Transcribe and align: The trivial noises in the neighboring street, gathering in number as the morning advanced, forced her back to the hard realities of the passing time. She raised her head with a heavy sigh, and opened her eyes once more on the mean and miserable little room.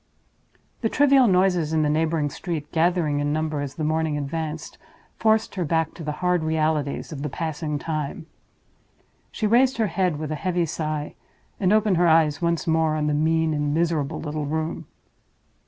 The 0.81 0.89
trivial 0.89 1.27
noises 1.27 1.73
in 1.73 1.83
the 1.83 1.87
neighboring 1.89 2.31
street, 2.31 2.71
gathering 2.71 3.19
in 3.19 3.31
number 3.31 3.61
as 3.61 3.75
the 3.75 3.83
morning 3.83 4.17
advanced, 4.17 4.79
forced 5.19 5.53
her 5.53 5.63
back 5.63 5.93
to 5.93 6.03
the 6.03 6.11
hard 6.25 6.43
realities 6.43 7.11
of 7.11 7.21
the 7.21 7.29
passing 7.29 7.77
time. 7.77 8.25
She 9.31 9.45
raised 9.45 9.77
her 9.77 9.85
head 9.93 10.17
with 10.17 10.31
a 10.31 10.41
heavy 10.41 10.65
sigh, 10.65 11.13
and 11.59 11.71
opened 11.71 11.97
her 11.97 12.07
eyes 12.07 12.41
once 12.41 12.65
more 12.65 12.95
on 12.95 13.05
the 13.05 13.13
mean 13.13 13.53
and 13.53 13.75
miserable 13.75 14.19
little 14.19 14.47
room. 14.47 14.87